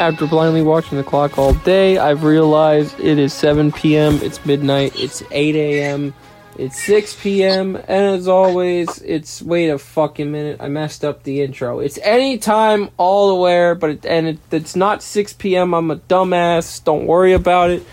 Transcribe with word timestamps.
After 0.00 0.26
blindly 0.26 0.62
watching 0.62 0.96
the 0.96 1.04
clock 1.04 1.36
all 1.36 1.52
day, 1.52 1.98
I've 1.98 2.24
realized 2.24 2.98
it 3.00 3.18
is 3.18 3.34
7 3.34 3.70
p.m., 3.70 4.18
it's 4.22 4.42
midnight, 4.46 4.94
it's 4.96 5.22
8 5.30 5.54
a.m., 5.54 6.14
it's 6.56 6.82
6 6.84 7.16
p.m., 7.20 7.76
and 7.76 8.16
as 8.16 8.26
always, 8.26 9.02
it's 9.02 9.42
wait 9.42 9.68
a 9.68 9.76
fucking 9.76 10.32
minute, 10.32 10.56
I 10.58 10.68
messed 10.68 11.04
up 11.04 11.24
the 11.24 11.42
intro. 11.42 11.80
It's 11.80 11.98
anytime, 11.98 12.88
all 12.96 13.28
aware, 13.28 13.74
but 13.74 13.90
it, 13.90 14.06
and 14.06 14.26
it, 14.28 14.38
it's 14.50 14.74
not 14.74 15.02
6 15.02 15.34
p.m., 15.34 15.74
I'm 15.74 15.90
a 15.90 15.96
dumbass, 15.96 16.82
don't 16.82 17.04
worry 17.04 17.34
about 17.34 17.68
it. 17.68 17.84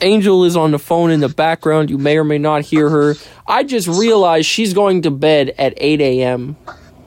Angel 0.00 0.44
is 0.44 0.56
on 0.56 0.70
the 0.70 0.78
phone 0.78 1.10
in 1.10 1.20
the 1.20 1.28
background, 1.28 1.90
you 1.90 1.98
may 1.98 2.16
or 2.16 2.24
may 2.24 2.38
not 2.38 2.62
hear 2.62 2.88
her. 2.88 3.14
I 3.46 3.64
just 3.64 3.88
realized 3.88 4.46
she's 4.46 4.72
going 4.72 5.02
to 5.02 5.10
bed 5.10 5.54
at 5.58 5.74
8 5.76 6.00
a.m., 6.00 6.54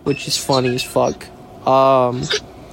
which 0.03 0.27
is 0.27 0.37
funny 0.37 0.75
as 0.75 0.83
fuck. 0.83 1.25
Um, 1.67 2.21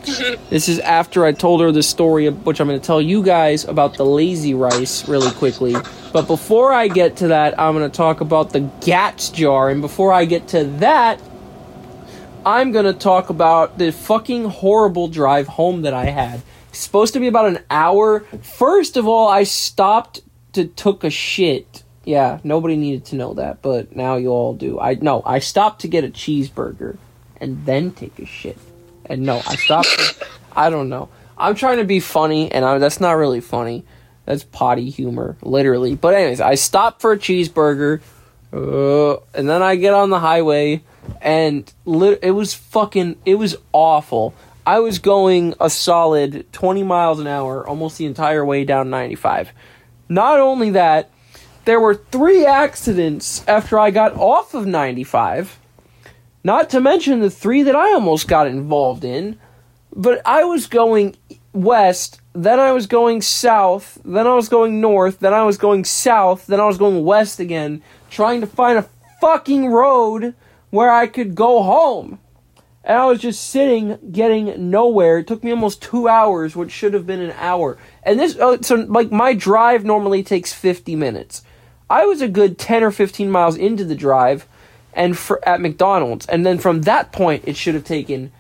this 0.04 0.68
is 0.68 0.78
after 0.80 1.24
I 1.24 1.32
told 1.32 1.60
her 1.60 1.72
the 1.72 1.82
story, 1.82 2.28
which 2.28 2.60
I'm 2.60 2.68
going 2.68 2.80
to 2.80 2.86
tell 2.86 3.00
you 3.00 3.22
guys 3.22 3.64
about 3.64 3.96
the 3.96 4.04
lazy 4.04 4.54
rice 4.54 5.08
really 5.08 5.30
quickly. 5.32 5.74
But 6.12 6.26
before 6.26 6.72
I 6.72 6.88
get 6.88 7.16
to 7.18 7.28
that, 7.28 7.58
I'm 7.58 7.74
going 7.76 7.90
to 7.90 7.96
talk 7.96 8.20
about 8.20 8.52
the 8.52 8.60
GATS 8.80 9.30
jar. 9.30 9.70
And 9.70 9.80
before 9.80 10.12
I 10.12 10.24
get 10.24 10.48
to 10.48 10.64
that, 10.80 11.20
I'm 12.44 12.72
going 12.72 12.86
to 12.86 12.92
talk 12.92 13.30
about 13.30 13.78
the 13.78 13.92
fucking 13.92 14.44
horrible 14.46 15.08
drive 15.08 15.46
home 15.46 15.82
that 15.82 15.94
I 15.94 16.06
had. 16.06 16.42
Supposed 16.72 17.12
to 17.14 17.20
be 17.20 17.28
about 17.28 17.46
an 17.46 17.60
hour. 17.70 18.20
First 18.42 18.96
of 18.96 19.06
all, 19.06 19.28
I 19.28 19.44
stopped 19.44 20.20
to 20.54 20.66
took 20.66 21.04
a 21.04 21.10
shit. 21.10 21.82
Yeah, 22.04 22.40
nobody 22.42 22.76
needed 22.76 23.04
to 23.06 23.16
know 23.16 23.34
that, 23.34 23.62
but 23.62 23.94
now 23.94 24.16
you 24.16 24.28
all 24.28 24.54
do. 24.54 24.80
I 24.80 24.94
no, 24.94 25.22
I 25.24 25.38
stopped 25.38 25.82
to 25.82 25.88
get 25.88 26.02
a 26.02 26.08
cheeseburger 26.08 26.96
and 27.40 27.64
then 27.64 27.92
take 27.92 28.18
a 28.18 28.26
shit. 28.26 28.58
And 29.06 29.22
no, 29.22 29.38
I 29.46 29.56
stopped. 29.56 30.22
I 30.54 30.70
don't 30.70 30.88
know. 30.88 31.08
I'm 31.36 31.54
trying 31.54 31.78
to 31.78 31.84
be 31.84 32.00
funny, 32.00 32.50
and 32.52 32.64
I, 32.64 32.78
that's 32.78 33.00
not 33.00 33.12
really 33.12 33.40
funny. 33.40 33.84
That's 34.24 34.44
potty 34.44 34.90
humor, 34.90 35.36
literally. 35.42 35.94
But 35.96 36.14
anyways, 36.14 36.40
I 36.40 36.54
stopped 36.54 37.00
for 37.00 37.12
a 37.12 37.18
cheeseburger, 37.18 38.00
uh, 38.52 39.20
and 39.34 39.48
then 39.48 39.62
I 39.62 39.76
get 39.76 39.94
on 39.94 40.10
the 40.10 40.20
highway, 40.20 40.82
and 41.20 41.72
it 41.84 42.34
was 42.34 42.54
fucking. 42.54 43.16
It 43.24 43.34
was 43.34 43.56
awful. 43.72 44.34
I 44.64 44.78
was 44.78 45.00
going 45.00 45.54
a 45.58 45.68
solid 45.68 46.46
20 46.52 46.84
miles 46.84 47.18
an 47.18 47.26
hour 47.26 47.66
almost 47.66 47.98
the 47.98 48.06
entire 48.06 48.44
way 48.44 48.64
down 48.64 48.90
95. 48.90 49.52
Not 50.08 50.38
only 50.38 50.70
that, 50.70 51.10
there 51.64 51.80
were 51.80 51.94
three 51.94 52.46
accidents 52.46 53.44
after 53.48 53.78
I 53.78 53.90
got 53.90 54.16
off 54.16 54.54
of 54.54 54.66
95 54.66 55.58
not 56.44 56.70
to 56.70 56.80
mention 56.80 57.20
the 57.20 57.30
three 57.30 57.62
that 57.62 57.76
I 57.76 57.92
almost 57.92 58.28
got 58.28 58.46
involved 58.46 59.04
in. 59.04 59.38
But 59.94 60.22
I 60.24 60.44
was 60.44 60.66
going 60.66 61.16
west, 61.52 62.20
then 62.32 62.58
I 62.58 62.72
was 62.72 62.86
going 62.86 63.20
south, 63.20 63.98
then 64.04 64.26
I 64.26 64.34
was 64.34 64.48
going 64.48 64.80
north, 64.80 65.18
then 65.18 65.34
I 65.34 65.42
was 65.42 65.58
going 65.58 65.84
south, 65.84 66.46
then 66.46 66.60
I 66.60 66.64
was 66.64 66.78
going 66.78 67.04
west 67.04 67.38
again, 67.38 67.82
trying 68.10 68.40
to 68.40 68.46
find 68.46 68.78
a 68.78 68.88
fucking 69.20 69.66
road 69.66 70.34
where 70.70 70.90
I 70.90 71.06
could 71.06 71.34
go 71.34 71.62
home. 71.62 72.18
And 72.84 72.98
I 72.98 73.06
was 73.06 73.20
just 73.20 73.48
sitting, 73.48 73.98
getting 74.10 74.70
nowhere. 74.70 75.18
It 75.18 75.26
took 75.26 75.44
me 75.44 75.52
almost 75.52 75.82
two 75.82 76.08
hours, 76.08 76.56
which 76.56 76.72
should 76.72 76.94
have 76.94 77.06
been 77.06 77.20
an 77.20 77.34
hour. 77.38 77.78
And 78.02 78.18
this, 78.18 78.36
uh, 78.36 78.60
so 78.62 78.76
like 78.76 79.12
my 79.12 79.34
drive 79.34 79.84
normally 79.84 80.24
takes 80.24 80.52
50 80.52 80.96
minutes. 80.96 81.42
I 81.88 82.06
was 82.06 82.22
a 82.22 82.28
good 82.28 82.58
10 82.58 82.82
or 82.82 82.90
15 82.90 83.30
miles 83.30 83.56
into 83.56 83.84
the 83.84 83.94
drive 83.94 84.48
and 84.94 85.16
for, 85.16 85.46
at 85.48 85.60
McDonald's. 85.60 86.26
And 86.26 86.44
then 86.44 86.58
from 86.58 86.82
that 86.82 87.12
point, 87.12 87.44
it 87.46 87.56
should 87.56 87.74
have 87.74 87.84
taken 87.84 88.32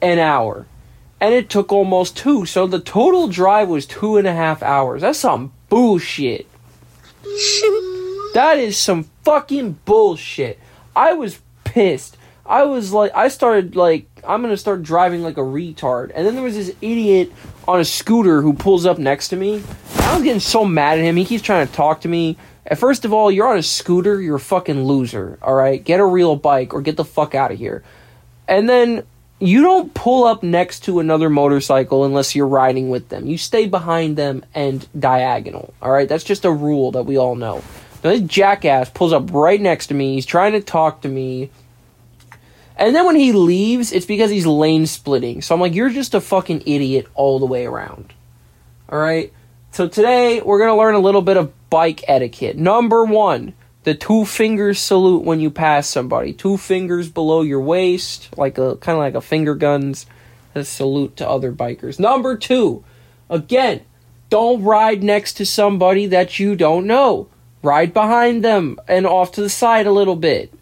an 0.00 0.18
hour. 0.18 0.66
And 1.20 1.34
it 1.34 1.48
took 1.48 1.72
almost 1.72 2.16
two. 2.16 2.46
So 2.46 2.66
the 2.66 2.80
total 2.80 3.28
drive 3.28 3.68
was 3.68 3.86
two 3.86 4.16
and 4.16 4.26
a 4.26 4.34
half 4.34 4.62
hours. 4.62 5.02
That's 5.02 5.18
some 5.18 5.52
bullshit. 5.68 6.46
that 8.34 8.56
is 8.58 8.76
some 8.76 9.04
fucking 9.24 9.78
bullshit. 9.84 10.58
I 10.94 11.14
was 11.14 11.40
pissed. 11.64 12.16
I 12.48 12.64
was 12.64 12.92
like, 12.92 13.12
I 13.14 13.28
started 13.28 13.76
like, 13.76 14.08
I'm 14.26 14.42
gonna 14.42 14.56
start 14.56 14.82
driving 14.82 15.22
like 15.22 15.36
a 15.36 15.42
retard. 15.42 16.12
And 16.14 16.26
then 16.26 16.34
there 16.34 16.44
was 16.44 16.54
this 16.54 16.74
idiot 16.80 17.32
on 17.66 17.80
a 17.80 17.84
scooter 17.84 18.42
who 18.42 18.52
pulls 18.52 18.86
up 18.86 18.98
next 18.98 19.28
to 19.28 19.36
me. 19.36 19.62
I 19.98 20.14
was 20.14 20.22
getting 20.22 20.40
so 20.40 20.64
mad 20.64 20.98
at 20.98 21.04
him. 21.04 21.16
He 21.16 21.24
keeps 21.24 21.42
trying 21.42 21.66
to 21.66 21.72
talk 21.72 22.02
to 22.02 22.08
me. 22.08 22.36
First 22.76 23.04
of 23.04 23.12
all, 23.12 23.30
you're 23.30 23.46
on 23.46 23.58
a 23.58 23.62
scooter, 23.62 24.20
you're 24.20 24.36
a 24.36 24.40
fucking 24.40 24.84
loser, 24.84 25.38
alright? 25.42 25.84
Get 25.84 26.00
a 26.00 26.04
real 26.04 26.34
bike 26.34 26.74
or 26.74 26.80
get 26.82 26.96
the 26.96 27.04
fuck 27.04 27.34
out 27.34 27.52
of 27.52 27.58
here. 27.58 27.84
And 28.48 28.68
then 28.68 29.04
you 29.38 29.62
don't 29.62 29.92
pull 29.94 30.24
up 30.24 30.42
next 30.42 30.80
to 30.84 30.98
another 30.98 31.30
motorcycle 31.30 32.04
unless 32.04 32.34
you're 32.34 32.46
riding 32.46 32.88
with 32.88 33.08
them. 33.08 33.26
You 33.26 33.38
stay 33.38 33.66
behind 33.66 34.16
them 34.16 34.44
and 34.54 34.86
diagonal, 34.98 35.74
alright? 35.82 36.08
That's 36.08 36.24
just 36.24 36.44
a 36.44 36.50
rule 36.50 36.90
that 36.92 37.04
we 37.04 37.16
all 37.16 37.36
know. 37.36 37.62
Now, 38.02 38.10
this 38.10 38.22
jackass 38.22 38.90
pulls 38.90 39.12
up 39.12 39.32
right 39.32 39.60
next 39.60 39.88
to 39.88 39.94
me, 39.94 40.14
he's 40.14 40.26
trying 40.26 40.52
to 40.52 40.60
talk 40.60 41.02
to 41.02 41.08
me. 41.08 41.50
And 42.76 42.94
then 42.94 43.06
when 43.06 43.16
he 43.16 43.32
leaves, 43.32 43.92
it's 43.92 44.06
because 44.06 44.30
he's 44.30 44.46
lane 44.46 44.86
splitting. 44.86 45.40
So 45.40 45.54
I'm 45.54 45.60
like, 45.60 45.74
you're 45.74 45.90
just 45.90 46.14
a 46.14 46.20
fucking 46.20 46.62
idiot 46.66 47.06
all 47.14 47.38
the 47.38 47.46
way 47.46 47.64
around. 47.64 48.12
Alright? 48.90 49.32
So 49.70 49.88
today 49.88 50.40
we're 50.42 50.58
going 50.58 50.70
to 50.70 50.76
learn 50.76 50.94
a 50.94 51.00
little 51.00 51.22
bit 51.22 51.36
of 51.36 51.52
bike 51.70 52.04
etiquette. 52.06 52.56
Number 52.56 53.04
one, 53.04 53.54
the 53.84 53.94
two 53.94 54.24
fingers 54.24 54.78
salute 54.78 55.24
when 55.24 55.40
you 55.40 55.50
pass 55.50 55.86
somebody. 55.86 56.32
Two 56.32 56.56
fingers 56.56 57.08
below 57.08 57.42
your 57.42 57.60
waist, 57.60 58.36
like 58.36 58.58
a 58.58 58.76
kind 58.76 58.96
of 58.96 59.00
like 59.00 59.14
a 59.14 59.20
finger 59.20 59.54
guns, 59.54 60.06
a 60.54 60.64
salute 60.64 61.16
to 61.16 61.28
other 61.28 61.52
bikers. 61.52 61.98
Number 61.98 62.36
two, 62.36 62.84
again, 63.30 63.82
don't 64.28 64.62
ride 64.62 65.02
next 65.02 65.34
to 65.34 65.46
somebody 65.46 66.06
that 66.06 66.38
you 66.38 66.56
don't 66.56 66.86
know. 66.86 67.28
Ride 67.62 67.94
behind 67.94 68.44
them 68.44 68.78
and 68.88 69.06
off 69.06 69.32
to 69.32 69.40
the 69.40 69.48
side 69.48 69.86
a 69.86 69.92
little 69.92 70.16
bit. 70.16 70.52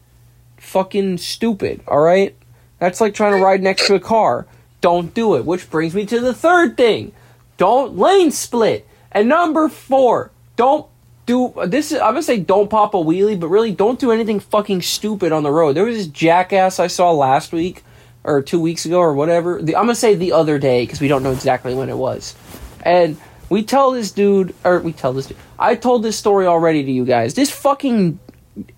Fucking 0.65 1.19
stupid, 1.19 1.83
alright? 1.87 2.35
That's 2.79 3.01
like 3.01 3.15
trying 3.15 3.39
to 3.39 3.45
ride 3.45 3.63
next 3.63 3.87
to 3.87 3.95
a 3.95 4.01
car. 4.01 4.47
Don't 4.81 5.15
do 5.15 5.37
it. 5.37 5.45
Which 5.45 5.71
brings 5.71 5.95
me 5.95 6.05
to 6.07 6.21
the 6.21 6.35
third 6.35 6.77
thing. 6.77 7.13
Don't 7.57 7.97
lane 7.97 8.31
split. 8.31 8.87
And 9.13 9.29
number 9.29 9.69
four, 9.69 10.31
don't 10.57 10.87
do 11.27 11.55
this. 11.67 11.93
Is, 11.93 11.99
I'm 11.99 12.13
gonna 12.13 12.23
say 12.23 12.41
don't 12.41 12.69
pop 12.69 12.95
a 12.95 12.99
wheelie, 12.99 13.39
but 13.39 13.49
really 13.49 13.73
don't 13.73 14.01
do 14.01 14.11
anything 14.11 14.41
fucking 14.41 14.83
stupid 14.83 15.33
on 15.33 15.43
the 15.43 15.51
road. 15.51 15.75
There 15.75 15.85
was 15.85 15.97
this 15.97 16.07
jackass 16.09 16.81
I 16.81 16.89
saw 16.89 17.13
last 17.13 17.53
week 17.53 17.85
or 18.25 18.43
two 18.43 18.61
weeks 18.61 18.85
ago 18.85 18.99
or 18.99 19.15
whatever. 19.15 19.63
The, 19.63 19.77
I'm 19.77 19.85
gonna 19.85 19.95
say 19.95 20.15
the 20.15 20.33
other 20.33 20.59
day 20.59 20.85
because 20.85 21.01
we 21.01 21.09
don't 21.09 21.23
know 21.23 21.33
exactly 21.33 21.75
when 21.75 21.89
it 21.89 21.97
was. 21.97 22.35
And 22.83 23.17
we 23.49 23.63
tell 23.63 23.93
this 23.93 24.11
dude, 24.11 24.55
or 24.65 24.81
we 24.81 24.93
tell 24.93 25.13
this 25.13 25.27
dude. 25.27 25.39
I 25.59 25.77
told 25.77 26.03
this 26.03 26.19
story 26.19 26.47
already 26.47 26.83
to 26.83 26.91
you 26.91 27.05
guys. 27.05 27.35
This 27.35 27.51
fucking 27.51 28.19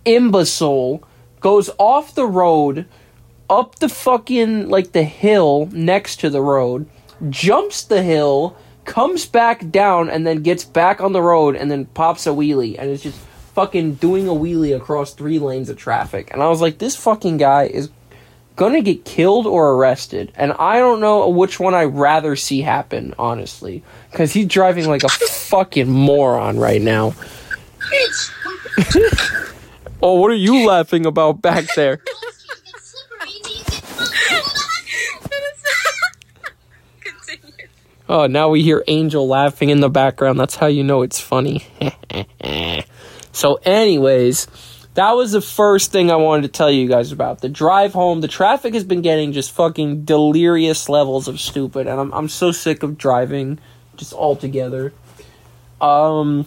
imbecile 0.05 1.03
goes 1.47 1.71
off 1.79 2.13
the 2.17 2.27
road, 2.27 2.85
up 3.49 3.77
the 3.77 3.89
fucking 3.89 4.69
like 4.69 4.91
the 4.91 5.05
hill 5.05 5.69
next 5.71 6.17
to 6.17 6.29
the 6.29 6.43
road, 6.43 6.89
jumps 7.31 7.85
the 7.85 8.03
hill 8.03 8.57
comes 8.85 9.27
back 9.27 9.71
down 9.71 10.11
and 10.11 10.27
then 10.27 10.43
gets 10.43 10.65
back 10.65 11.01
on 11.01 11.13
the 11.13 11.23
road 11.23 11.55
and 11.55 11.71
then 11.71 11.85
pops 11.85 12.27
a 12.27 12.31
wheelie 12.31 12.77
and 12.77 12.91
it's 12.91 13.05
just 13.05 13.17
fucking 13.55 13.95
doing 13.95 14.27
a 14.27 14.33
wheelie 14.33 14.75
across 14.75 15.15
three 15.15 15.39
lanes 15.39 15.69
of 15.69 15.77
traffic. 15.77 16.31
And 16.33 16.43
I 16.43 16.49
was 16.49 16.61
like, 16.61 16.79
this 16.79 16.97
fucking 16.97 17.37
guy 17.37 17.67
is 17.67 17.91
gonna 18.57 18.83
get 18.83 19.05
killed 19.05 19.47
or 19.47 19.75
arrested. 19.75 20.33
And 20.35 20.53
I 20.55 20.81
don't 20.81 20.99
know 20.99 21.29
which 21.29 21.61
one 21.61 21.75
I'd 21.75 21.95
rather 21.95 22.35
see 22.35 22.63
happen, 22.63 23.15
honestly. 23.21 23.85
Because 24.11 24.33
he's 24.33 24.49
driving 24.49 24.89
like 24.89 25.05
a 25.05 25.09
fucking 25.09 25.89
moron 25.89 26.59
right 26.59 26.83
now. 26.83 27.15
Oh, 30.07 30.21
what 30.21 30.31
are 30.31 30.35
you 30.35 30.65
laughing 30.67 31.05
about 31.05 31.43
back 31.43 31.65
there? 31.75 32.01
Oh, 38.09 38.29
now 38.29 38.51
we 38.51 38.63
hear 38.63 38.85
Angel 38.87 39.27
laughing 39.27 39.69
in 39.69 39.81
the 39.81 39.91
background. 39.91 40.39
That's 40.39 40.55
how 40.55 40.69
you 40.69 40.85
know 40.85 41.03
it's 41.03 41.21
funny. 41.21 41.67
so, 43.33 43.57
anyways, 43.65 44.47
that 44.95 45.11
was 45.17 45.33
the 45.33 45.41
first 45.41 45.91
thing 45.91 46.13
I 46.13 46.15
wanted 46.15 46.43
to 46.43 46.49
tell 46.49 46.71
you 46.71 46.87
guys 46.87 47.11
about. 47.11 47.41
The 47.41 47.49
drive 47.49 47.95
home, 47.95 48.21
the 48.21 48.29
traffic 48.29 48.75
has 48.75 48.85
been 48.85 49.03
getting 49.03 49.33
just 49.33 49.51
fucking 49.51 50.05
delirious 50.05 50.89
levels 50.89 51.27
of 51.27 51.41
stupid, 51.41 51.89
and 51.89 51.99
I'm 51.99 52.15
I'm 52.15 52.29
so 52.29 52.53
sick 52.53 52.85
of 52.85 52.97
driving 52.97 53.59
just 53.97 54.13
altogether. 54.13 54.93
Um 55.81 56.47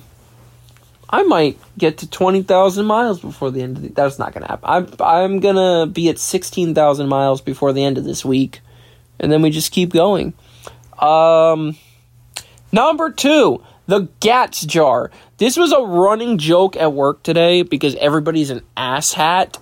I 1.09 1.23
might 1.23 1.57
get 1.77 1.97
to 1.99 2.09
20,000 2.09 2.85
miles 2.85 3.19
before 3.19 3.49
the 3.49 3.63
end 3.63 3.77
of 3.77 3.83
the 3.83 3.89
that's 3.89 4.19
not 4.19 4.31
going 4.33 4.43
to 4.43 4.49
happen. 4.49 4.69
I'm 4.69 4.87
I'm 4.99 5.39
going 5.39 5.55
to 5.55 5.91
be 5.91 6.09
at 6.09 6.19
16,000 6.19 7.07
miles 7.07 7.41
before 7.41 7.73
the 7.73 7.83
end 7.83 7.97
of 7.97 8.03
this 8.03 8.23
week 8.23 8.61
and 9.19 9.31
then 9.31 9.41
we 9.41 9.49
just 9.49 9.71
keep 9.71 9.91
going. 9.91 10.33
Um, 10.97 11.77
number 12.71 13.11
two, 13.11 13.63
the 13.87 14.07
Gats 14.19 14.65
jar. 14.65 15.11
This 15.37 15.57
was 15.57 15.71
a 15.71 15.81
running 15.81 16.37
joke 16.37 16.75
at 16.75 16.93
work 16.93 17.23
today 17.23 17.63
because 17.63 17.95
everybody's 17.95 18.49
an 18.49 18.61
asshat. 18.77 19.57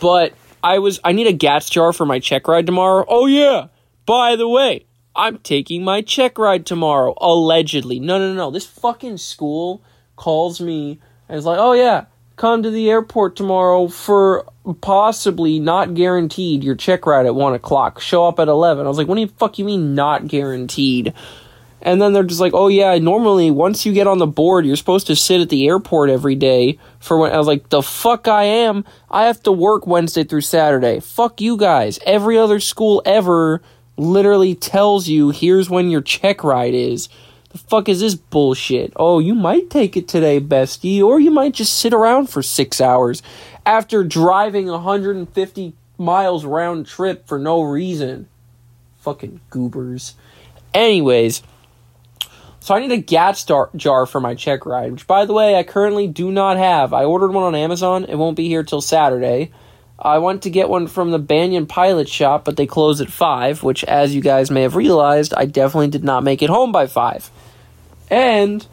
But 0.00 0.34
I 0.62 0.78
was 0.78 1.00
I 1.04 1.12
need 1.12 1.26
a 1.26 1.32
Gats 1.32 1.70
jar 1.70 1.92
for 1.92 2.06
my 2.06 2.18
check 2.18 2.48
ride 2.48 2.66
tomorrow. 2.66 3.04
Oh 3.08 3.26
yeah. 3.26 3.68
By 4.04 4.36
the 4.36 4.48
way, 4.48 4.86
I'm 5.14 5.38
taking 5.38 5.84
my 5.84 6.00
check 6.02 6.38
ride 6.38 6.66
tomorrow. 6.66 7.14
Allegedly. 7.20 8.00
No, 8.00 8.18
no, 8.18 8.34
no. 8.34 8.50
This 8.50 8.66
fucking 8.66 9.18
school 9.18 9.82
calls 10.16 10.60
me 10.60 10.98
and 11.28 11.38
is 11.38 11.44
like, 11.44 11.58
oh, 11.58 11.72
yeah, 11.72 12.06
come 12.36 12.62
to 12.62 12.70
the 12.70 12.90
airport 12.90 13.36
tomorrow 13.36 13.88
for 13.88 14.46
possibly 14.80 15.58
not 15.58 15.94
guaranteed 15.94 16.64
your 16.64 16.74
check 16.74 17.06
ride 17.06 17.26
at 17.26 17.34
1 17.34 17.54
o'clock. 17.54 18.00
Show 18.00 18.26
up 18.26 18.40
at 18.40 18.48
11. 18.48 18.84
I 18.84 18.88
was 18.88 18.98
like, 18.98 19.08
what 19.08 19.14
do 19.14 19.20
you 19.22 19.28
fuck 19.28 19.58
you 19.58 19.64
mean 19.64 19.94
not 19.94 20.26
guaranteed? 20.28 21.14
And 21.82 22.02
then 22.02 22.12
they're 22.12 22.24
just 22.24 22.40
like, 22.40 22.54
oh 22.54 22.68
yeah, 22.68 22.98
normally 22.98 23.50
once 23.50 23.86
you 23.86 23.92
get 23.92 24.06
on 24.06 24.18
the 24.18 24.26
board, 24.26 24.66
you're 24.66 24.76
supposed 24.76 25.06
to 25.06 25.14
sit 25.14 25.40
at 25.40 25.50
the 25.50 25.68
airport 25.68 26.10
every 26.10 26.34
day 26.34 26.78
for 26.98 27.18
when 27.18 27.32
I 27.32 27.38
was 27.38 27.46
like, 27.46 27.68
the 27.68 27.82
fuck 27.82 28.26
I 28.26 28.44
am. 28.44 28.84
I 29.10 29.26
have 29.26 29.42
to 29.44 29.52
work 29.52 29.86
Wednesday 29.86 30.24
through 30.24 30.40
Saturday. 30.40 31.00
Fuck 31.00 31.40
you 31.40 31.56
guys. 31.56 32.00
Every 32.04 32.38
other 32.38 32.60
school 32.60 33.02
ever 33.04 33.62
literally 33.96 34.54
tells 34.54 35.06
you 35.06 35.30
here's 35.30 35.70
when 35.70 35.90
your 35.90 36.00
check 36.00 36.42
ride 36.42 36.74
is. 36.74 37.08
The 37.56 37.62
fuck 37.70 37.88
is 37.88 38.00
this 38.00 38.14
bullshit? 38.14 38.92
Oh, 38.96 39.18
you 39.18 39.34
might 39.34 39.70
take 39.70 39.96
it 39.96 40.06
today, 40.06 40.40
bestie, 40.40 41.02
or 41.02 41.18
you 41.18 41.30
might 41.30 41.54
just 41.54 41.78
sit 41.78 41.94
around 41.94 42.28
for 42.28 42.42
six 42.42 42.82
hours 42.82 43.22
after 43.64 44.04
driving 44.04 44.66
150 44.66 45.72
miles 45.96 46.44
round 46.44 46.86
trip 46.86 47.26
for 47.26 47.38
no 47.38 47.62
reason. 47.62 48.28
Fucking 48.98 49.40
goobers. 49.48 50.16
Anyways. 50.74 51.42
So 52.60 52.74
I 52.74 52.80
need 52.80 52.92
a 52.92 52.98
GATS 52.98 53.44
jar, 53.44 53.70
jar 53.74 54.04
for 54.04 54.20
my 54.20 54.34
check 54.34 54.66
ride, 54.66 54.92
which 54.92 55.06
by 55.06 55.24
the 55.24 55.32
way 55.32 55.54
I 55.56 55.62
currently 55.62 56.08
do 56.08 56.30
not 56.30 56.58
have. 56.58 56.92
I 56.92 57.04
ordered 57.04 57.32
one 57.32 57.44
on 57.44 57.54
Amazon. 57.54 58.04
It 58.04 58.16
won't 58.16 58.36
be 58.36 58.48
here 58.48 58.64
till 58.64 58.82
Saturday. 58.82 59.50
I 59.98 60.18
want 60.18 60.42
to 60.42 60.50
get 60.50 60.68
one 60.68 60.88
from 60.88 61.10
the 61.10 61.18
Banyan 61.18 61.64
Pilot 61.64 62.06
Shop, 62.06 62.44
but 62.44 62.58
they 62.58 62.66
close 62.66 63.00
at 63.00 63.08
5, 63.08 63.62
which 63.62 63.82
as 63.84 64.14
you 64.14 64.20
guys 64.20 64.50
may 64.50 64.60
have 64.60 64.76
realized, 64.76 65.32
I 65.34 65.46
definitely 65.46 65.88
did 65.88 66.04
not 66.04 66.22
make 66.22 66.42
it 66.42 66.50
home 66.50 66.70
by 66.70 66.86
5. 66.86 67.30
And 68.10 68.66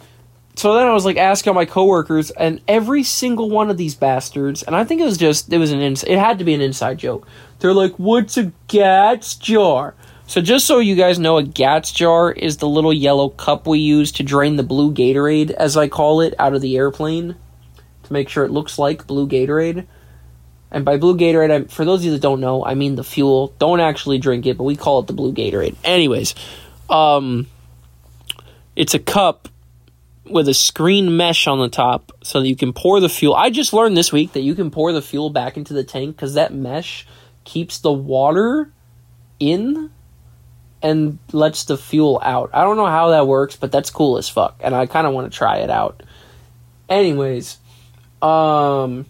so 0.55 0.75
then 0.75 0.87
I 0.87 0.93
was 0.93 1.05
like 1.05 1.17
asking 1.17 1.55
my 1.55 1.65
coworkers, 1.65 2.31
and 2.31 2.61
every 2.67 3.03
single 3.03 3.49
one 3.49 3.69
of 3.69 3.77
these 3.77 3.95
bastards, 3.95 4.63
and 4.63 4.75
I 4.75 4.83
think 4.83 5.01
it 5.01 5.05
was 5.05 5.17
just 5.17 5.51
it 5.51 5.57
was 5.57 5.71
an 5.71 5.81
ins- 5.81 6.03
it 6.03 6.17
had 6.17 6.39
to 6.39 6.45
be 6.45 6.53
an 6.53 6.61
inside 6.61 6.99
joke. 6.99 7.27
They're 7.59 7.73
like, 7.73 7.93
"What's 7.97 8.37
a 8.37 8.51
Gats 8.67 9.35
jar?" 9.35 9.95
So, 10.25 10.41
just 10.41 10.65
so 10.65 10.79
you 10.79 10.95
guys 10.95 11.19
know, 11.19 11.37
a 11.37 11.43
GATS 11.43 11.91
jar 11.91 12.31
is 12.31 12.57
the 12.57 12.67
little 12.67 12.93
yellow 12.93 13.29
cup 13.29 13.67
we 13.67 13.79
use 13.79 14.11
to 14.13 14.23
drain 14.23 14.55
the 14.55 14.63
blue 14.63 14.93
Gatorade, 14.93 15.51
as 15.51 15.75
I 15.75 15.87
call 15.87 16.21
it, 16.21 16.33
out 16.39 16.53
of 16.53 16.61
the 16.61 16.77
airplane 16.77 17.35
to 18.03 18.13
make 18.13 18.29
sure 18.29 18.45
it 18.45 18.51
looks 18.51 18.79
like 18.79 19.05
blue 19.05 19.27
Gatorade. 19.27 19.85
And 20.71 20.85
by 20.85 20.97
blue 20.97 21.17
Gatorade, 21.17 21.51
I, 21.51 21.63
for 21.65 21.83
those 21.85 21.99
of 21.99 22.05
you 22.05 22.11
that 22.11 22.21
don't 22.21 22.39
know, 22.39 22.65
I 22.65 22.73
mean 22.73 22.95
the 22.95 23.03
fuel. 23.03 23.53
Don't 23.59 23.79
actually 23.79 24.17
drink 24.17 24.45
it, 24.45 24.57
but 24.57 24.63
we 24.63 24.75
call 24.75 24.99
it 24.99 25.07
the 25.07 25.13
blue 25.13 25.33
Gatorade. 25.33 25.75
Anyways, 25.83 26.35
um, 26.89 27.47
it's 28.75 28.93
a 28.93 28.99
cup 28.99 29.47
with 30.25 30.47
a 30.47 30.53
screen 30.53 31.17
mesh 31.17 31.47
on 31.47 31.59
the 31.59 31.69
top 31.69 32.11
so 32.23 32.39
that 32.39 32.47
you 32.47 32.55
can 32.55 32.73
pour 32.73 32.99
the 32.99 33.09
fuel. 33.09 33.35
I 33.35 33.49
just 33.49 33.73
learned 33.73 33.97
this 33.97 34.11
week 34.11 34.33
that 34.33 34.41
you 34.41 34.55
can 34.55 34.71
pour 34.71 34.91
the 34.91 35.01
fuel 35.01 35.29
back 35.29 35.57
into 35.57 35.73
the 35.73 35.83
tank 35.83 36.15
because 36.15 36.35
that 36.35 36.53
mesh 36.53 37.05
keeps 37.43 37.79
the 37.79 37.91
water 37.91 38.71
in 39.39 39.91
and 40.81 41.19
lets 41.31 41.65
the 41.65 41.77
fuel 41.77 42.19
out. 42.23 42.49
I 42.53 42.63
don't 42.63 42.77
know 42.77 42.85
how 42.85 43.09
that 43.09 43.27
works, 43.27 43.55
but 43.55 43.71
that's 43.71 43.89
cool 43.89 44.17
as 44.17 44.29
fuck, 44.29 44.59
and 44.61 44.75
I 44.75 44.85
kind 44.85 45.07
of 45.07 45.13
want 45.13 45.31
to 45.31 45.37
try 45.37 45.57
it 45.57 45.69
out. 45.69 46.03
Anyways, 46.89 47.57
um. 48.21 49.05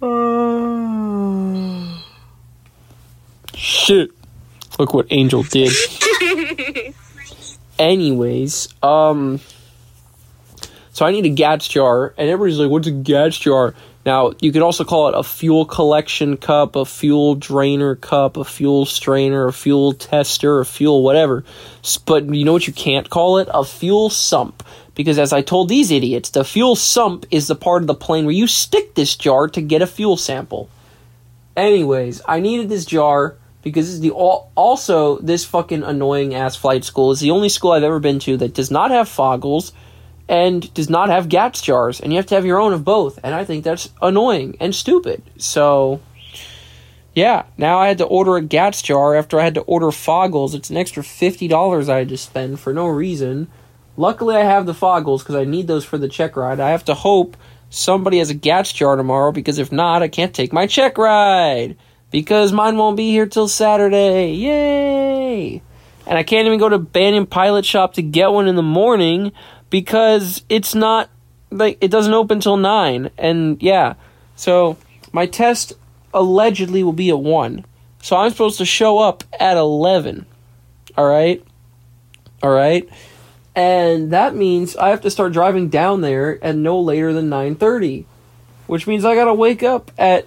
shit. 3.54 4.10
Look 4.78 4.94
what 4.94 5.06
Angel 5.10 5.42
did. 5.42 5.72
Anyways, 7.80 8.68
um. 8.82 9.40
So 10.92 11.06
I 11.06 11.12
need 11.12 11.24
a 11.24 11.30
GATS 11.30 11.66
jar, 11.66 12.12
and 12.18 12.28
everybody's 12.28 12.58
like, 12.58 12.70
"What's 12.70 12.86
a 12.86 12.90
GATS 12.90 13.38
jar?" 13.38 13.74
Now, 14.04 14.32
you 14.40 14.52
could 14.52 14.62
also 14.62 14.84
call 14.84 15.08
it 15.08 15.14
a 15.16 15.22
fuel 15.22 15.64
collection 15.64 16.36
cup, 16.36 16.76
a 16.76 16.84
fuel 16.84 17.34
drainer 17.34 17.94
cup, 17.94 18.36
a 18.36 18.44
fuel 18.44 18.84
strainer, 18.84 19.46
a 19.46 19.52
fuel 19.52 19.94
tester, 19.94 20.60
a 20.60 20.66
fuel 20.66 21.02
whatever. 21.02 21.42
But 22.04 22.34
you 22.34 22.44
know 22.44 22.52
what 22.52 22.66
you 22.66 22.72
can't 22.72 23.08
call 23.08 23.38
it? 23.38 23.48
A 23.52 23.64
fuel 23.64 24.10
sump. 24.10 24.62
Because 24.94 25.18
as 25.18 25.32
I 25.32 25.40
told 25.40 25.68
these 25.68 25.90
idiots, 25.90 26.30
the 26.30 26.44
fuel 26.44 26.76
sump 26.76 27.24
is 27.30 27.46
the 27.46 27.54
part 27.54 27.82
of 27.82 27.86
the 27.86 27.94
plane 27.94 28.26
where 28.26 28.34
you 28.34 28.46
stick 28.46 28.94
this 28.94 29.16
jar 29.16 29.48
to 29.48 29.62
get 29.62 29.80
a 29.80 29.86
fuel 29.86 30.18
sample. 30.18 30.68
Anyways, 31.56 32.20
I 32.28 32.40
needed 32.40 32.68
this 32.68 32.84
jar 32.84 33.36
because 33.62 34.00
the 34.00 34.10
also 34.10 35.18
this 35.18 35.44
fucking 35.44 35.82
annoying 35.82 36.34
ass 36.34 36.56
flight 36.56 36.84
school 36.84 37.10
is 37.10 37.20
the 37.20 37.30
only 37.30 37.48
school 37.48 37.72
I've 37.72 37.82
ever 37.82 38.00
been 38.00 38.18
to 38.20 38.36
that 38.38 38.54
does 38.54 38.70
not 38.70 38.90
have 38.90 39.08
foggles 39.08 39.72
and 40.28 40.72
does 40.74 40.88
not 40.88 41.08
have 41.08 41.28
GATS 41.28 41.60
jars, 41.60 42.00
and 42.00 42.12
you 42.12 42.16
have 42.16 42.26
to 42.26 42.36
have 42.36 42.46
your 42.46 42.60
own 42.60 42.72
of 42.72 42.84
both. 42.84 43.18
And 43.24 43.34
I 43.34 43.44
think 43.44 43.64
that's 43.64 43.90
annoying 44.00 44.56
and 44.60 44.72
stupid. 44.72 45.22
So, 45.36 46.00
yeah, 47.14 47.46
now 47.58 47.80
I 47.80 47.88
had 47.88 47.98
to 47.98 48.04
order 48.04 48.36
a 48.36 48.42
GATS 48.42 48.80
jar 48.80 49.16
after 49.16 49.40
I 49.40 49.44
had 49.44 49.54
to 49.54 49.62
order 49.62 49.86
Foggles. 49.86 50.54
It's 50.54 50.70
an 50.70 50.76
extra 50.76 51.02
$50 51.02 51.88
I 51.88 51.98
had 51.98 52.08
to 52.10 52.16
spend 52.16 52.60
for 52.60 52.72
no 52.72 52.86
reason. 52.86 53.48
Luckily, 53.96 54.36
I 54.36 54.44
have 54.44 54.66
the 54.66 54.72
Foggles 54.72 55.18
because 55.18 55.34
I 55.34 55.44
need 55.44 55.66
those 55.66 55.84
for 55.84 55.98
the 55.98 56.08
check 56.08 56.36
ride. 56.36 56.60
I 56.60 56.70
have 56.70 56.84
to 56.84 56.94
hope 56.94 57.36
somebody 57.68 58.18
has 58.18 58.30
a 58.30 58.34
GATS 58.34 58.72
jar 58.72 58.94
tomorrow 58.94 59.32
because 59.32 59.58
if 59.58 59.72
not, 59.72 60.00
I 60.00 60.06
can't 60.06 60.32
take 60.32 60.52
my 60.52 60.68
check 60.68 60.96
ride 60.96 61.76
because 62.10 62.52
mine 62.52 62.76
won't 62.76 62.96
be 62.96 63.10
here 63.10 63.26
till 63.26 63.48
Saturday. 63.48 64.32
Yay! 64.32 65.62
And 66.06 66.18
I 66.18 66.22
can't 66.22 66.46
even 66.46 66.58
go 66.58 66.68
to 66.68 66.78
Banyan 66.78 67.26
Pilot 67.26 67.64
Shop 67.64 67.94
to 67.94 68.02
get 68.02 68.32
one 68.32 68.48
in 68.48 68.56
the 68.56 68.62
morning 68.62 69.32
because 69.68 70.42
it's 70.48 70.74
not 70.74 71.08
like 71.50 71.78
it 71.80 71.90
doesn't 71.90 72.14
open 72.14 72.40
till 72.40 72.56
9 72.56 73.10
and 73.18 73.62
yeah. 73.62 73.94
So 74.36 74.76
my 75.12 75.26
test 75.26 75.74
allegedly 76.12 76.82
will 76.82 76.92
be 76.92 77.10
at 77.10 77.20
1 77.20 77.64
so 78.02 78.16
i'm 78.16 78.30
supposed 78.30 78.58
to 78.58 78.64
show 78.64 78.98
up 78.98 79.22
at 79.38 79.56
11 79.56 80.26
all 80.96 81.06
right 81.06 81.44
all 82.42 82.50
right 82.50 82.88
and 83.54 84.10
that 84.12 84.34
means 84.34 84.76
i 84.76 84.88
have 84.88 85.00
to 85.00 85.10
start 85.10 85.32
driving 85.32 85.68
down 85.68 86.00
there 86.00 86.42
at 86.42 86.56
no 86.56 86.80
later 86.80 87.12
than 87.12 87.30
9:30 87.30 88.04
which 88.66 88.86
means 88.86 89.04
i 89.04 89.14
got 89.14 89.26
to 89.26 89.34
wake 89.34 89.62
up 89.62 89.90
at 89.98 90.26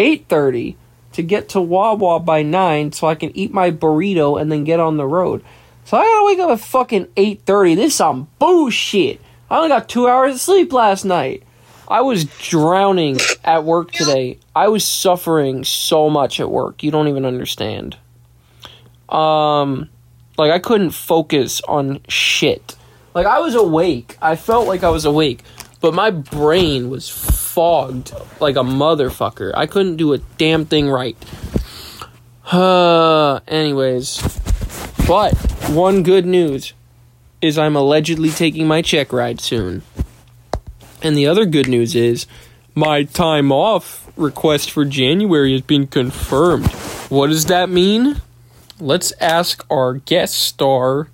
8:30 0.00 0.76
to 1.12 1.22
get 1.22 1.48
to 1.50 1.60
Wawa 1.60 2.20
by 2.20 2.42
9 2.42 2.92
so 2.92 3.06
I 3.06 3.14
can 3.14 3.36
eat 3.36 3.52
my 3.52 3.70
burrito 3.70 4.40
and 4.40 4.50
then 4.50 4.64
get 4.64 4.80
on 4.80 4.96
the 4.96 5.06
road. 5.06 5.42
So 5.84 5.96
I 5.96 6.04
gotta 6.04 6.24
wake 6.24 6.38
up 6.38 6.50
at 6.50 6.60
fucking 6.60 7.06
8.30. 7.16 7.76
This 7.76 7.92
is 7.92 7.94
some 7.96 8.28
bullshit. 8.38 9.20
I 9.50 9.56
only 9.56 9.68
got 9.68 9.88
two 9.88 10.08
hours 10.08 10.36
of 10.36 10.40
sleep 10.40 10.72
last 10.72 11.04
night. 11.04 11.42
I 11.88 12.02
was 12.02 12.24
drowning 12.24 13.18
at 13.42 13.64
work 13.64 13.90
today. 13.90 14.38
I 14.54 14.68
was 14.68 14.84
suffering 14.84 15.64
so 15.64 16.08
much 16.08 16.38
at 16.38 16.48
work. 16.48 16.84
You 16.84 16.92
don't 16.92 17.08
even 17.08 17.24
understand. 17.24 17.96
Um, 19.08 19.88
like 20.38 20.52
I 20.52 20.60
couldn't 20.60 20.92
focus 20.92 21.60
on 21.66 22.00
shit. 22.08 22.76
Like 23.12 23.26
I 23.26 23.40
was 23.40 23.56
awake. 23.56 24.16
I 24.22 24.36
felt 24.36 24.68
like 24.68 24.84
I 24.84 24.90
was 24.90 25.04
awake, 25.04 25.42
but 25.80 25.92
my 25.92 26.10
brain 26.10 26.88
was 26.88 27.08
fogged 27.50 28.12
like 28.40 28.54
a 28.54 28.62
motherfucker. 28.62 29.52
I 29.56 29.66
couldn't 29.66 29.96
do 29.96 30.12
a 30.12 30.18
damn 30.38 30.64
thing 30.64 30.88
right. 30.88 31.16
Uh, 32.50 33.40
anyways, 33.48 34.22
but 35.06 35.34
one 35.68 36.02
good 36.02 36.26
news 36.26 36.72
is 37.42 37.58
I'm 37.58 37.74
allegedly 37.74 38.30
taking 38.30 38.68
my 38.68 38.82
check 38.82 39.12
ride 39.12 39.40
soon. 39.40 39.82
And 41.02 41.16
the 41.16 41.26
other 41.26 41.44
good 41.44 41.68
news 41.68 41.96
is 41.96 42.26
my 42.74 43.02
time 43.02 43.50
off 43.50 44.12
request 44.16 44.70
for 44.70 44.84
January 44.84 45.52
has 45.52 45.62
been 45.62 45.86
confirmed. 45.86 46.70
What 47.08 47.28
does 47.28 47.46
that 47.46 47.68
mean? 47.68 48.20
Let's 48.78 49.12
ask 49.20 49.66
our 49.70 49.94
guest 49.94 50.34
star, 50.34 51.08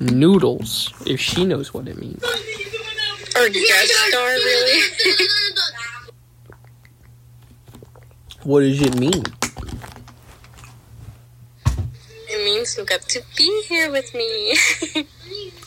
Noodles, 0.00 0.92
if 1.06 1.20
she 1.20 1.44
knows 1.44 1.72
what 1.72 1.86
it 1.86 1.98
means. 1.98 2.24
Our 3.40 3.48
guest 3.48 3.88
star, 4.08 4.26
really? 4.26 4.82
what 8.42 8.60
does 8.60 8.82
it 8.82 9.00
mean? 9.00 9.22
It 12.28 12.44
means 12.44 12.76
you 12.76 12.84
got 12.84 13.00
to 13.00 13.22
be 13.38 13.62
here 13.66 13.90
with 13.90 14.12
me. 14.14 14.54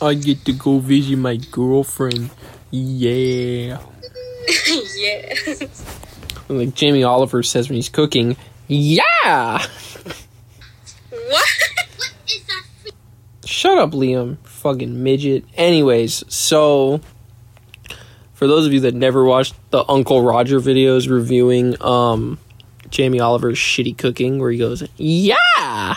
I 0.00 0.14
get 0.14 0.44
to 0.44 0.52
go 0.52 0.78
visit 0.78 1.16
my 1.16 1.34
girlfriend. 1.50 2.30
Yeah. 2.70 3.80
yeah. 4.96 5.34
Like 6.46 6.74
Jamie 6.74 7.02
Oliver 7.02 7.42
says 7.42 7.70
when 7.70 7.76
he's 7.76 7.88
cooking, 7.88 8.36
yeah! 8.68 9.66
What? 11.10 11.48
Shut 13.46 13.78
up, 13.78 13.92
Liam. 13.92 14.36
Fucking 14.44 15.02
midget. 15.02 15.46
Anyways, 15.56 16.22
so 16.28 17.00
for 18.34 18.46
those 18.46 18.66
of 18.66 18.72
you 18.72 18.80
that 18.80 18.94
never 18.94 19.24
watched 19.24 19.54
the 19.70 19.84
Uncle 19.88 20.22
Roger 20.22 20.60
videos 20.60 21.08
reviewing 21.08 21.80
um 21.82 22.38
Jamie 22.90 23.20
Oliver's 23.20 23.58
shitty 23.58 23.96
cooking 23.96 24.38
where 24.38 24.50
he 24.50 24.58
goes, 24.58 24.86
"Yeah." 24.96 25.94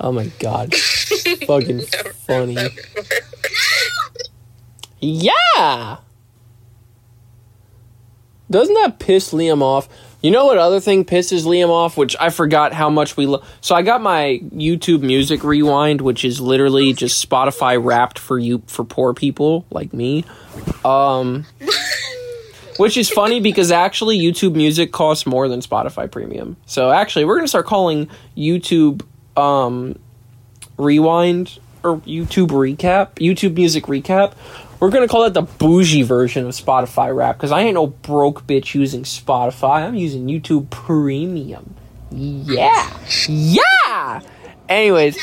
Oh 0.00 0.12
my 0.12 0.26
god. 0.38 0.74
Fucking 1.46 1.80
funny. 2.26 2.56
Yeah. 5.00 5.98
Doesn't 8.50 8.74
that 8.74 8.98
piss 8.98 9.32
Liam 9.32 9.62
off? 9.62 9.88
You 10.20 10.32
know 10.32 10.46
what 10.46 10.58
other 10.58 10.80
thing 10.80 11.04
pisses 11.04 11.44
Liam 11.44 11.68
off, 11.68 11.96
which 11.96 12.16
I 12.18 12.30
forgot 12.30 12.72
how 12.72 12.90
much 12.90 13.16
we 13.16 13.26
love. 13.26 13.48
So 13.60 13.76
I 13.76 13.82
got 13.82 14.02
my 14.02 14.40
YouTube 14.52 15.02
Music 15.02 15.44
Rewind, 15.44 16.00
which 16.00 16.24
is 16.24 16.40
literally 16.40 16.92
just 16.92 17.26
Spotify 17.26 17.82
wrapped 17.82 18.18
for 18.18 18.36
you 18.36 18.62
for 18.66 18.84
poor 18.84 19.14
people 19.14 19.64
like 19.70 19.92
me. 19.92 20.24
Um, 20.84 21.46
which 22.78 22.96
is 22.96 23.08
funny 23.08 23.38
because 23.38 23.70
actually 23.70 24.18
YouTube 24.18 24.54
Music 24.54 24.90
costs 24.90 25.24
more 25.24 25.48
than 25.48 25.60
Spotify 25.60 26.10
Premium. 26.10 26.56
So 26.66 26.90
actually, 26.90 27.24
we're 27.24 27.36
gonna 27.36 27.46
start 27.46 27.66
calling 27.66 28.08
YouTube 28.36 29.02
um, 29.36 29.96
Rewind 30.78 31.60
or 31.88 31.98
YouTube 31.98 32.48
Recap, 32.48 33.14
YouTube 33.14 33.54
Music 33.54 33.84
Recap. 33.84 34.34
We're 34.80 34.90
gonna 34.90 35.08
call 35.08 35.24
that 35.24 35.34
the 35.34 35.42
bougie 35.42 36.02
version 36.02 36.46
of 36.46 36.52
Spotify 36.52 37.14
Wrap 37.14 37.36
because 37.36 37.50
I 37.50 37.62
ain't 37.62 37.74
no 37.74 37.88
broke 37.88 38.46
bitch 38.46 38.74
using 38.74 39.02
Spotify. 39.02 39.86
I'm 39.86 39.94
using 39.94 40.26
YouTube 40.26 40.70
Premium. 40.70 41.74
Yeah, 42.10 42.96
yeah. 43.28 44.20
Anyways, 44.68 45.18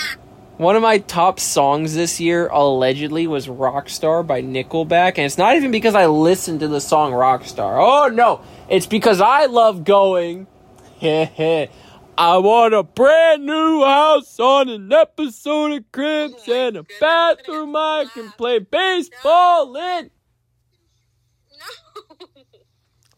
one 0.58 0.76
of 0.76 0.82
my 0.82 1.00
top 1.00 1.40
songs 1.40 1.96
this 1.96 2.20
year 2.20 2.48
allegedly 2.48 3.28
was 3.28 3.48
Rockstar 3.48 4.26
by 4.26 4.42
Nickelback, 4.42 5.18
and 5.18 5.20
it's 5.20 5.38
not 5.38 5.56
even 5.56 5.72
because 5.72 5.96
I 5.96 6.06
listened 6.08 6.62
to 6.62 6.68
the 6.68 6.82
song 6.82 7.12
Rockstar. 7.12 7.78
Oh 7.80 8.10
no, 8.10 8.42
it's 8.70 8.86
because 8.86 9.22
I 9.22 9.46
love 9.46 9.84
going. 9.84 10.48
I 12.18 12.38
want 12.38 12.74
a 12.74 12.84
brand 12.84 13.46
new 13.46 13.84
house 13.84 14.40
on 14.40 14.70
an 14.70 14.92
episode 14.94 15.74
of 15.74 15.92
Cribs 15.92 16.48
and 16.48 16.78
a 16.78 16.86
bathroom 17.00 17.76
I 17.76 18.06
can 18.14 18.32
play 18.32 18.60
baseball 18.60 19.76
in. 19.76 20.10
No. 21.60 22.28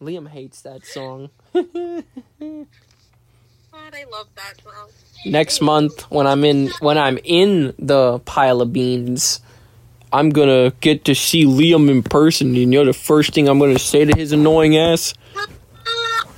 Liam 0.00 0.28
hates 0.28 0.62
that 0.62 0.84
song. 0.84 1.30
God, 1.54 1.64
I 3.94 4.04
love 4.10 4.28
that 4.34 4.54
song. 4.62 4.88
Next 5.24 5.60
month 5.60 6.02
when 6.10 6.26
I'm 6.26 6.44
in 6.44 6.68
when 6.80 6.98
I'm 6.98 7.18
in 7.22 7.74
the 7.78 8.18
pile 8.20 8.60
of 8.62 8.72
beans, 8.72 9.40
I'm 10.12 10.30
gonna 10.30 10.72
get 10.80 11.04
to 11.04 11.14
see 11.14 11.44
Liam 11.44 11.88
in 11.88 12.02
person. 12.02 12.48
And 12.48 12.56
you 12.56 12.66
know 12.66 12.84
the 12.84 12.92
first 12.92 13.32
thing 13.32 13.48
I'm 13.48 13.60
gonna 13.60 13.78
say 13.78 14.04
to 14.04 14.16
his 14.16 14.32
annoying 14.32 14.76
ass? 14.76 15.14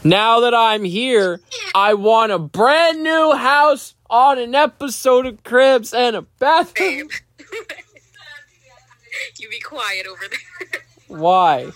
Now 0.03 0.41
that 0.41 0.55
I'm 0.55 0.85
here, 0.85 1.41
I 1.75 1.95
want 1.95 2.33
a 2.33 2.39
brand 2.39 3.03
new 3.03 3.33
house 3.33 3.95
on 4.09 4.39
an 4.39 4.55
episode 4.55 5.27
of 5.27 5.43
Cribs 5.45 5.93
and 5.93 6.17
a 6.17 6.23
bathroom. 6.23 7.09
Babe. 7.09 7.11
you 9.39 9.49
be 9.51 9.61
quiet 9.61 10.07
over 10.07 10.23
there. 10.29 10.81
Why? 11.09 11.71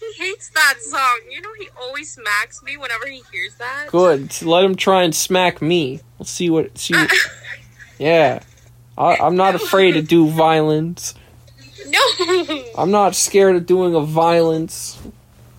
he 0.00 0.24
hates 0.24 0.50
that 0.50 0.74
song. 0.80 1.20
You 1.30 1.40
know 1.40 1.52
he 1.58 1.68
always 1.80 2.12
smacks 2.12 2.62
me 2.62 2.76
whenever 2.76 3.06
he 3.06 3.22
hears 3.32 3.54
that. 3.56 3.86
Good. 3.88 4.42
Let 4.42 4.64
him 4.64 4.74
try 4.74 5.02
and 5.02 5.14
smack 5.14 5.62
me. 5.62 6.00
We'll 6.18 6.26
see 6.26 6.50
what. 6.50 6.76
See. 6.78 6.94
Yeah. 7.98 8.42
I, 8.96 9.16
I'm 9.16 9.36
not 9.36 9.56
afraid 9.56 9.92
to 9.92 10.02
do 10.02 10.28
violence. 10.28 11.14
no. 11.88 12.64
I'm 12.76 12.90
not 12.90 13.14
scared 13.14 13.56
of 13.56 13.66
doing 13.66 13.94
a 13.94 14.00
violence. 14.00 14.97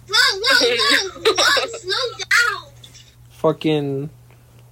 Whoa, 0.10 0.40
whoa, 0.42 0.76
whoa, 1.24 1.34
whoa, 1.38 1.78
slow 1.78 2.18
down. 2.18 2.72
Fucking 3.30 4.10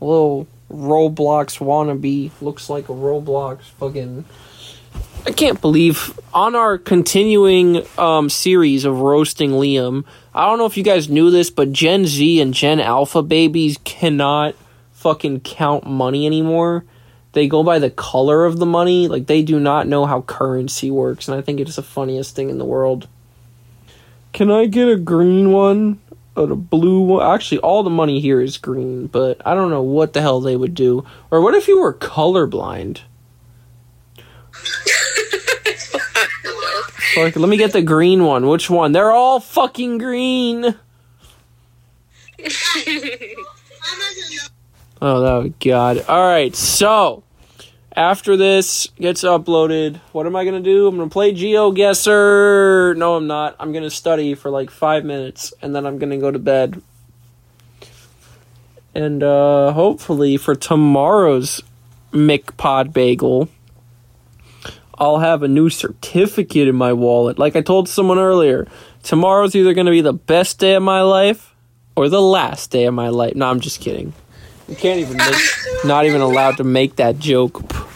little 0.01 0.47
Roblox 0.71 1.59
wannabe. 1.59 2.31
Looks 2.41 2.69
like 2.69 2.89
a 2.89 2.93
Roblox 2.93 3.61
fucking. 3.79 4.25
I 5.25 5.31
can't 5.31 5.59
believe 5.59 6.17
on 6.33 6.55
our 6.55 6.77
continuing 6.77 7.85
um, 7.97 8.29
series 8.29 8.85
of 8.85 8.99
roasting 8.99 9.51
Liam. 9.51 10.05
I 10.33 10.45
don't 10.45 10.57
know 10.57 10.65
if 10.65 10.77
you 10.77 10.83
guys 10.83 11.09
knew 11.09 11.31
this, 11.31 11.49
but 11.49 11.71
Gen 11.71 12.05
Z 12.05 12.39
and 12.39 12.53
Gen 12.53 12.79
Alpha 12.79 13.21
babies 13.21 13.77
cannot 13.83 14.55
fucking 14.91 15.41
count 15.41 15.85
money 15.85 16.25
anymore. 16.25 16.85
They 17.33 17.47
go 17.47 17.61
by 17.61 17.79
the 17.79 17.89
color 17.89 18.45
of 18.45 18.57
the 18.57 18.65
money. 18.65 19.07
Like 19.07 19.27
they 19.27 19.43
do 19.43 19.59
not 19.59 19.87
know 19.87 20.05
how 20.05 20.21
currency 20.21 20.89
works, 20.89 21.27
and 21.27 21.37
I 21.37 21.41
think 21.41 21.59
it's 21.59 21.75
the 21.75 21.83
funniest 21.83 22.35
thing 22.35 22.49
in 22.49 22.57
the 22.57 22.65
world. 22.65 23.07
Can 24.37 24.51
I 24.51 24.67
get 24.67 24.87
a 24.87 24.97
green 24.97 25.51
one? 25.51 25.99
Or 26.35 26.51
a 26.51 26.55
blue 26.55 26.99
one? 26.99 27.25
Actually, 27.25 27.57
all 27.61 27.81
the 27.81 27.89
money 27.89 28.19
here 28.19 28.39
is 28.39 28.59
green, 28.59 29.07
but 29.07 29.41
I 29.43 29.55
don't 29.55 29.71
know 29.71 29.81
what 29.81 30.13
the 30.13 30.21
hell 30.21 30.41
they 30.41 30.55
would 30.55 30.75
do. 30.75 31.03
Or 31.31 31.41
what 31.41 31.55
if 31.55 31.67
you 31.67 31.81
were 31.81 31.91
colorblind? 31.91 32.99
Fuck, 37.15 37.35
let 37.35 37.49
me 37.49 37.57
get 37.57 37.73
the 37.73 37.81
green 37.81 38.25
one. 38.25 38.45
Which 38.45 38.69
one? 38.69 38.91
They're 38.91 39.11
all 39.11 39.39
fucking 39.39 39.97
green. 39.97 40.61
Mama 40.61 40.75
doesn't 42.37 43.41
know. 44.35 44.49
Oh, 45.01 45.51
god. 45.59 46.05
Alright, 46.07 46.55
so 46.55 47.23
after 47.97 48.37
this 48.37 48.87
gets 48.99 49.23
uploaded, 49.23 49.99
what 50.11 50.27
am 50.27 50.35
I 50.35 50.45
gonna 50.45 50.61
do? 50.61 50.87
I'm 50.87 50.95
gonna 50.95 51.09
play 51.09 51.33
GeoGuessr. 51.33 52.95
No, 52.95 53.15
I'm 53.15 53.25
not. 53.25 53.55
I'm 53.59 53.73
gonna 53.73 53.89
study 53.89 54.35
for 54.35 54.51
like 54.51 54.69
five 54.69 55.03
minutes 55.03 55.51
and 55.63 55.75
then 55.75 55.85
I'm 55.87 55.97
gonna 55.97 56.19
go 56.19 56.29
to 56.29 56.37
bed. 56.37 56.79
And 58.93 59.23
uh 59.23 59.71
hopefully 59.71 60.37
for 60.37 60.53
tomorrow's 60.55 61.63
McPod 62.11 62.93
Bagel, 62.93 63.49
I'll 64.99 65.17
have 65.17 65.41
a 65.41 65.47
new 65.47 65.69
certificate 65.71 66.67
in 66.67 66.75
my 66.75 66.93
wallet. 66.93 67.39
Like 67.39 67.55
I 67.55 67.61
told 67.61 67.89
someone 67.89 68.19
earlier, 68.19 68.67
tomorrow's 69.01 69.55
either 69.55 69.73
gonna 69.73 69.89
be 69.89 70.01
the 70.01 70.13
best 70.13 70.59
day 70.59 70.75
of 70.75 70.83
my 70.83 71.01
life 71.01 71.55
or 71.95 72.09
the 72.09 72.21
last 72.21 72.69
day 72.69 72.85
of 72.85 72.93
my 72.93 73.09
life. 73.09 73.33
No, 73.33 73.49
I'm 73.49 73.59
just 73.59 73.81
kidding. 73.81 74.13
You 74.67 74.75
can't 74.75 74.99
even 74.99 75.17
make, 75.17 75.35
not 75.85 76.05
even 76.05 76.21
allowed 76.21 76.57
to 76.57 76.63
make 76.63 76.97
that 76.97 77.17
joke. 77.17 77.86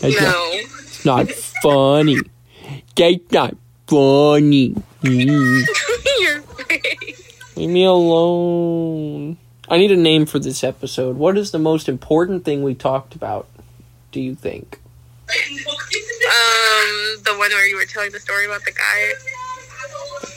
That's 0.00 0.14
not, 0.14 0.22
no. 0.22 0.50
it's 0.52 1.04
not 1.04 1.30
funny. 1.62 2.16
That's 2.96 3.32
not 3.32 3.56
funny. 3.86 4.74
Your 5.02 6.42
face. 6.42 7.56
Leave 7.56 7.70
me 7.70 7.84
alone. 7.84 9.36
I 9.68 9.78
need 9.78 9.92
a 9.92 9.96
name 9.96 10.26
for 10.26 10.38
this 10.38 10.64
episode. 10.64 11.16
What 11.16 11.38
is 11.38 11.50
the 11.52 11.58
most 11.58 11.88
important 11.88 12.44
thing 12.44 12.62
we 12.62 12.74
talked 12.74 13.14
about? 13.14 13.46
Do 14.12 14.20
you 14.20 14.34
think? 14.34 14.80
Um, 15.28 15.36
the 17.22 17.34
one 17.38 17.50
where 17.50 17.66
you 17.68 17.76
were 17.76 17.84
telling 17.84 18.10
the 18.10 18.18
story 18.20 18.46
about 18.46 18.64
the 18.64 18.72
guy, 18.72 19.12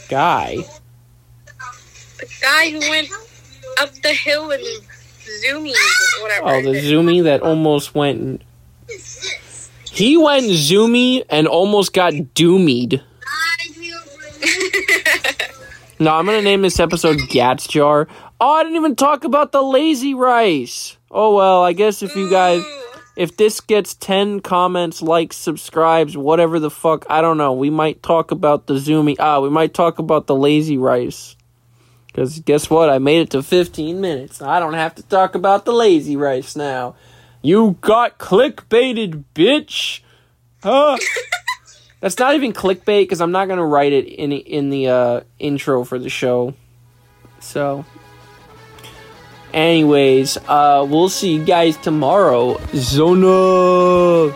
Guy. 0.10 0.58
the 2.20 2.28
guy 2.42 2.70
who 2.70 2.80
went 2.80 3.10
up 3.80 3.92
the 4.02 4.14
hill 4.14 4.52
and 4.52 4.64
zoomies, 5.44 5.76
whatever. 6.22 6.48
Oh, 6.48 6.62
the 6.62 6.80
Zoomy 6.80 7.24
that 7.24 7.42
almost 7.42 7.96
went. 7.96 8.44
He 9.94 10.18
went 10.18 10.48
Zoomy 10.48 11.24
and 11.30 11.48
almost 11.48 11.94
got 11.94 12.14
doomied. 12.14 13.02
No, 16.00 16.16
I'm 16.16 16.26
gonna 16.26 16.42
name 16.42 16.64
this 16.64 16.82
episode 16.82 17.18
Gats 17.30 17.66
Jar. 17.66 18.10
Oh, 18.42 18.50
I 18.50 18.64
didn't 18.64 18.76
even 18.76 18.96
talk 18.98 19.24
about 19.24 19.54
the 19.54 19.62
lazy 19.62 20.14
rice. 20.14 20.98
Oh 21.10 21.34
well, 21.36 21.64
I 21.64 21.72
guess 21.72 22.04
if 22.04 22.14
you 22.18 22.30
guys, 22.30 22.62
if 23.16 23.38
this 23.38 23.62
gets 23.62 23.94
10 23.94 24.42
comments, 24.42 25.02
likes, 25.02 25.38
subscribes, 25.38 26.18
whatever 26.18 26.60
the 26.60 26.72
fuck, 26.72 27.06
I 27.10 27.22
don't 27.22 27.38
know. 27.38 27.54
We 27.54 27.70
might 27.70 28.04
talk 28.04 28.32
about 28.32 28.68
the 28.68 28.74
Zoomy. 28.74 29.16
Ah, 29.18 29.40
we 29.40 29.50
might 29.50 29.74
talk 29.74 29.98
about 29.98 30.28
the 30.28 30.36
lazy 30.36 30.78
rice. 30.78 31.38
Because 32.08 32.40
guess 32.40 32.70
what? 32.70 32.90
I 32.90 32.98
made 33.00 33.22
it 33.22 33.30
to 33.30 33.42
15 33.42 34.02
minutes. 34.02 34.42
I 34.42 34.60
don't 34.60 34.74
have 34.74 34.96
to 34.96 35.04
talk 35.04 35.36
about 35.36 35.64
the 35.64 35.72
lazy 35.72 36.18
rice 36.18 36.56
now. 36.56 36.96
You 37.46 37.78
got 37.82 38.20
clickbaited, 38.20 39.26
bitch. 39.36 40.00
Huh? 40.64 40.98
That's 42.00 42.18
not 42.18 42.36
even 42.36 42.54
clickbait 42.54 43.04
because 43.04 43.20
I'm 43.20 43.34
not 43.34 43.50
gonna 43.50 43.66
write 43.66 43.92
it 43.92 44.08
in 44.08 44.32
in 44.32 44.70
the 44.70 44.88
uh, 44.88 45.22
intro 45.40 45.84
for 45.84 46.00
the 46.00 46.10
show. 46.10 46.54
So, 47.42 47.84
anyways, 49.54 50.38
uh, 50.48 50.88
we'll 50.90 51.10
see 51.10 51.34
you 51.34 51.44
guys 51.44 51.76
tomorrow. 51.76 52.62
Zona. 52.74 54.34